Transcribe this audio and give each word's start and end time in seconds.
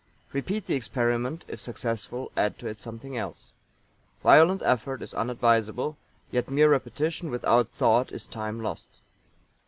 Repeat 0.33 0.65
the 0.65 0.73
experiment, 0.73 1.45
if 1.47 1.61
successful 1.61 2.31
add 2.35 2.57
to 2.57 2.65
it 2.65 2.77
something 2.77 3.15
else. 3.15 3.51
Violent 4.23 4.63
effort 4.65 5.03
is 5.03 5.13
unadvisable, 5.13 5.95
yet 6.31 6.49
mere 6.49 6.69
repetition 6.71 7.29
without 7.29 7.69
thought 7.69 8.11
is 8.11 8.25
time 8.25 8.61
lost. 8.63 8.97